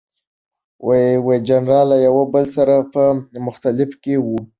[1.49, 3.03] جنرالان له یو بل سره په
[3.45, 4.39] مخالفت کې وو.